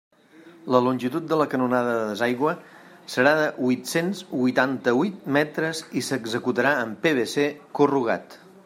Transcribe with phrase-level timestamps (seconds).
[0.75, 2.53] La longitud de la canonada de desaigüe
[3.17, 7.49] serà de huit-cents huitanta-huit metres i s'executarà amb PVC
[7.83, 8.41] corrugat.